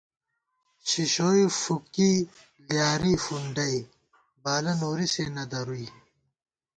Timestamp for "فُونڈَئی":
3.23-3.77